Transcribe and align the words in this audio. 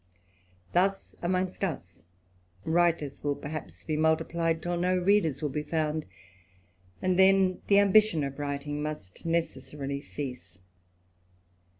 Thus 0.73 1.13
amongst 1.21 1.63
us, 1.63 2.05
writers 2.65 3.23
will, 3.23 3.35
perhaps, 3.35 3.83
be 3.83 3.95
254 3.97 4.41
THE 4.41 4.49
ADVENTURER. 4.49 4.51
multiplied, 4.51 4.63
till 4.63 4.81
no 4.81 4.97
readers 5.05 5.41
will 5.43 5.49
be 5.49 5.61
found, 5.61 6.07
and 7.03 7.19
then 7.19 7.61
tlx^ 7.69 7.81
ambition 7.81 8.23
of 8.23 8.39
writing 8.39 8.81
must 8.81 9.27
necessarily 9.27 10.01
cease. 10.01 10.57